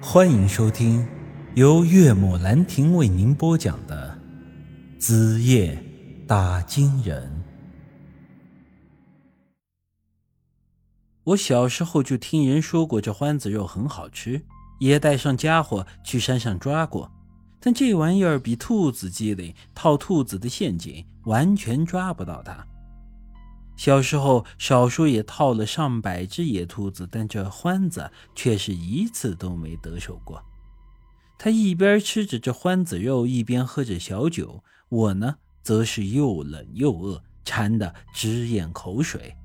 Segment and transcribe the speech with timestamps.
[0.00, 1.06] 欢迎收听
[1.54, 4.18] 由岳母兰亭为您播讲的
[5.00, 5.82] 《子夜
[6.26, 7.22] 打金人》。
[11.24, 14.42] 我小时候就听人说过这獾子肉很好吃，
[14.80, 17.10] 也带上家伙去山上抓过，
[17.58, 22.66] 但这玩意儿比兔子机灵，套兔子的陷阱完全抓不到它。
[23.76, 30.42] 小时候少说也套了上百只野兔子，但这獾子却是一次都没得手过。
[31.38, 39.36] 他一边吃着这獾子肉，一边喝着小酒，我呢则是又冷又饿，馋得直咽口水。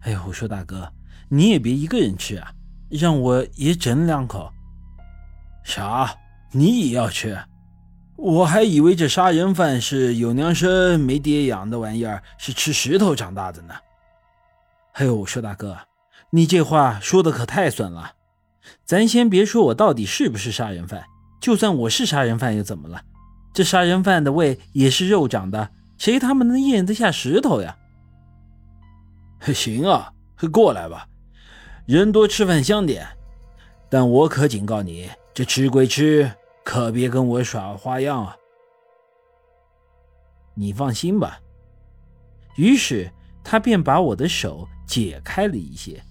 [0.00, 0.92] 哎呦，我说大哥，
[1.30, 2.52] 你也别一个人吃啊，
[2.90, 4.52] 让我也整两口。
[5.64, 6.14] 啥？
[6.52, 7.38] 你也要吃？
[8.18, 13.74] 我还以为这杀人犯是有娘生没爹养的玩意儿，是吃石头长大的呢。
[14.94, 15.78] 哎呦，我说大哥，
[16.30, 18.14] 你这话说的可太损了。
[18.84, 21.04] 咱先别说我到底是不是杀人犯，
[21.40, 23.00] 就算我是杀人犯又怎么了？
[23.54, 27.76] 这杀人犯的胃也是肉长的，谁他妈能咽得下石头呀？
[29.54, 30.12] 行啊，
[30.52, 31.06] 过来吧，
[31.86, 33.06] 人多吃饭香点。
[33.88, 36.32] 但我可警告你，这吃归吃。
[36.68, 38.36] 可别跟我耍花样啊！
[40.52, 41.40] 你放心吧。
[42.58, 43.10] 于是
[43.42, 46.04] 他便把我的手解开了一些，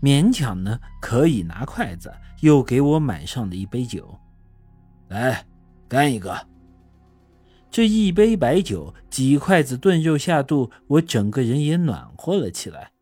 [0.00, 4.16] 勉强呢可以拿筷子，又给我满上了一杯酒。
[5.08, 5.44] 来，
[5.88, 6.46] 干一个。
[7.72, 12.92] 这一杯白酒，几筷子炖肉下肚，我整个人也暖和了起来。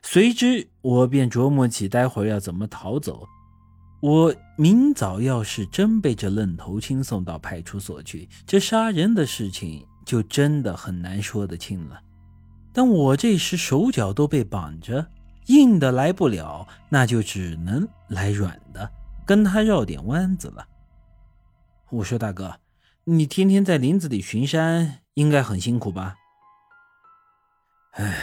[0.00, 3.28] 随之我便琢磨起待会儿要怎么逃走。
[4.06, 12.00] 我明早要是真被这愣头青送到派出所去，这杀人的事情就真的很难说得清了。
[12.72, 15.04] 但我这时手脚都被绑着，
[15.46, 18.88] 硬的来不了，那就只能来软的，
[19.26, 20.64] 跟他绕点弯子了。
[21.90, 22.60] 我说大哥，
[23.02, 26.14] 你天天在林子里巡山，应该很辛苦吧？
[27.94, 28.16] 哎，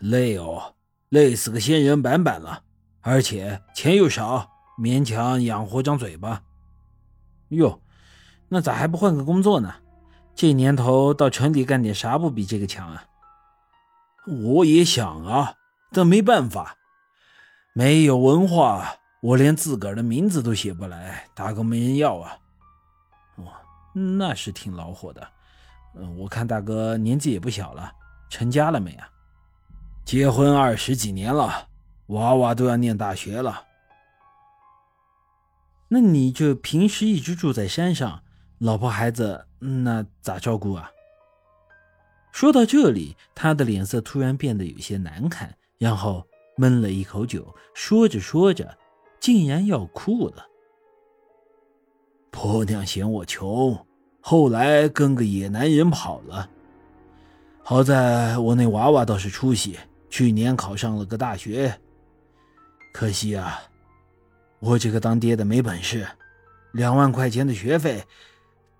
[0.00, 0.74] 累哦，
[1.08, 2.62] 累死个仙人板板了，
[3.00, 4.49] 而且钱又少。
[4.80, 6.42] 勉强养活张嘴巴。
[7.48, 7.82] 哟，
[8.48, 9.74] 那咋还不换个工作呢？
[10.34, 13.04] 这年头到城里干点啥不比这个强啊？
[14.26, 15.52] 我也想啊，
[15.92, 16.76] 但没办法，
[17.74, 22.38] 没有文化，我连自个儿的名字都写不来，打工没人要啊。
[23.36, 23.52] 哦，
[23.92, 25.28] 那是挺恼火的。
[25.94, 27.92] 嗯，我看大哥年纪也不小了，
[28.30, 29.06] 成家了没啊？
[30.06, 31.68] 结婚二十几年了，
[32.06, 33.62] 娃娃都要念大学了。
[35.92, 38.22] 那你就平时一直住在山上，
[38.58, 40.92] 老婆孩子那咋照顾啊？
[42.30, 46.24] 说到这里，他的脸色突然变得有些难看，然后
[46.56, 48.78] 闷了一口酒，说着说着，
[49.18, 50.46] 竟然要哭了。
[52.30, 53.84] 婆娘嫌我穷，
[54.20, 56.48] 后来跟个野男人跑了。
[57.64, 59.76] 好在我那娃娃倒是出息，
[60.08, 61.80] 去年考上了个大学。
[62.92, 63.60] 可惜啊。
[64.60, 66.06] 我这个当爹的没本事，
[66.72, 68.04] 两万块钱的学费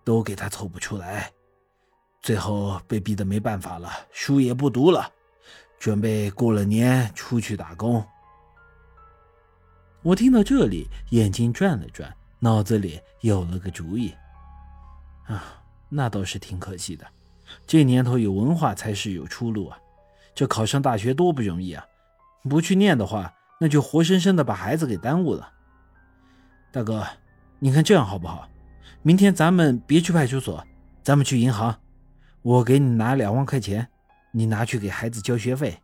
[0.05, 1.33] 都给他凑不出来，
[2.21, 5.11] 最后被逼得没办法了，书也不读了，
[5.79, 8.05] 准备过了年出去打工。
[10.03, 14.15] 我听到这里，眼睛转了转，脑子里有了个主意。
[15.27, 17.07] 啊，那倒是挺可惜的，
[17.67, 19.79] 这年头有文化才是有出路啊！
[20.35, 21.85] 这考上大学多不容易啊，
[22.49, 25.51] 不去念的话，那就活生生的把孩子给耽误了。
[26.73, 27.05] 大哥，
[27.59, 28.49] 你看这样好不好？
[29.03, 30.65] 明天咱们别去派出所，
[31.03, 31.81] 咱们去银行，
[32.43, 33.89] 我给你拿两万块钱，
[34.31, 35.77] 你拿去给孩子交学费。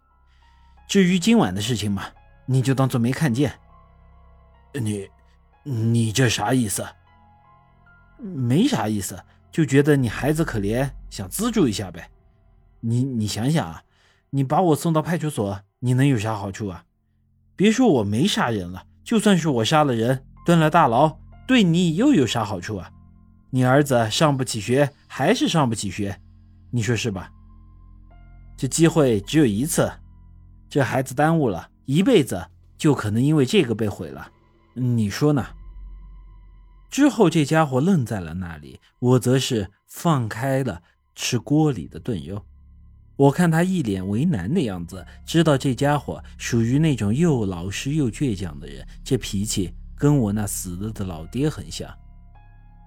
[0.86, 2.04] 至于今晚的事情嘛，
[2.44, 3.52] 你就当做没看见。
[4.74, 5.08] 你，
[5.64, 6.86] 你这啥意思？
[8.18, 9.20] 没啥意思，
[9.50, 12.08] 就觉得你孩子可怜，想资助一下呗。
[12.78, 13.82] 你你想想啊，
[14.30, 16.84] 你把我送到派出所，你能有啥好处啊？
[17.56, 20.24] 别说我没杀人了，就算是我杀了人。
[20.46, 22.88] 蹲了大牢，对你又有啥好处啊？
[23.50, 26.20] 你儿子上不起学，还是上不起学，
[26.70, 27.32] 你说是吧？
[28.56, 29.90] 这机会只有一次，
[30.68, 32.46] 这孩子耽误了一辈子，
[32.78, 34.30] 就可能因为这个被毁了，
[34.74, 35.44] 你说呢？
[36.88, 40.80] 之后这家伙愣在了那里，我则是放开了
[41.16, 42.40] 吃锅里的炖肉。
[43.16, 49.74] 我看他一脸为难的样子，知道这家伙属于那种又老实又倔强的人，这脾气。
[49.96, 51.92] 跟我那死了的老爹很像。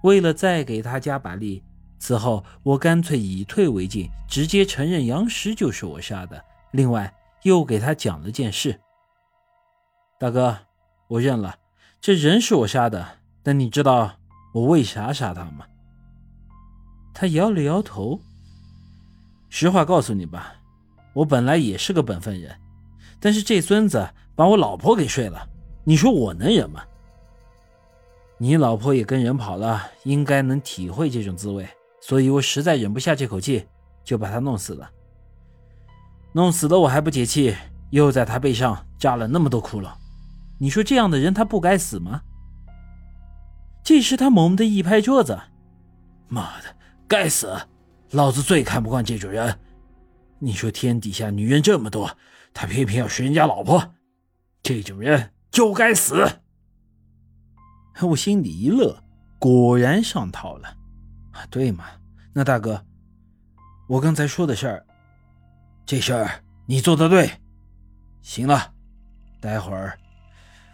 [0.02, 1.62] 为了再给他加把力，
[1.98, 6.42] 此后我干脆以退为进，直接承认杨石就是我杀的。
[6.72, 7.12] 另外
[7.42, 8.80] 又给他讲了件事：
[10.18, 10.56] 大哥，
[11.08, 11.56] 我认了，
[12.00, 13.06] 这人是我杀的，
[13.42, 14.12] 但你知道
[14.54, 15.66] 我为啥杀他吗？
[17.12, 18.18] 他摇了摇头。
[19.50, 20.54] 实话告诉你吧，
[21.12, 22.56] 我本来也是个本分人，
[23.18, 25.46] 但是这孙子把我老婆给睡了，
[25.84, 26.82] 你说我能忍吗？
[28.42, 31.68] 你老婆也跟人跑了，应该能体会这种滋味，
[32.00, 33.66] 所以我实在忍不下这口气，
[34.02, 34.90] 就把他弄死了。
[36.32, 37.54] 弄死了我还不解气，
[37.90, 39.92] 又在他背上扎了那么多窟窿。
[40.58, 42.22] 你说这样的人他不该死吗？
[43.84, 45.38] 这时他猛地一拍桌子
[46.26, 46.74] ：“妈的，
[47.06, 47.54] 该死！
[48.12, 49.60] 老子最看不惯这种人！
[50.38, 52.16] 你说天底下女人这么多，
[52.54, 53.92] 他偏偏要睡人家老婆，
[54.62, 56.26] 这种人就该死！”
[58.06, 59.02] 我心里一乐，
[59.38, 60.76] 果然上套了。
[61.50, 61.86] 对嘛？
[62.32, 62.84] 那大哥，
[63.88, 64.86] 我刚才说的事儿。
[65.86, 67.30] 这事儿你做的对，
[68.20, 68.72] 行了，
[69.40, 69.98] 待会儿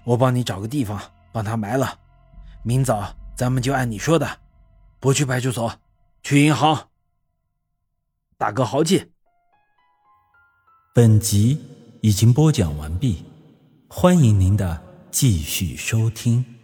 [0.04, 1.00] 我帮你找个地方
[1.32, 1.98] 帮他埋了，
[2.62, 4.28] 明早咱们就按你说的，
[4.98, 5.72] 不去派出所，
[6.22, 6.88] 去银行。
[8.36, 9.12] 大哥豪气。
[10.92, 11.62] 本集
[12.02, 13.24] 已经播讲完毕，
[13.88, 16.55] 欢迎您的继续收听。